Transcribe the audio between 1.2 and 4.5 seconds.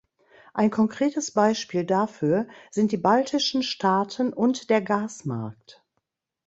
Beispiel dafür sind die baltischen Staaten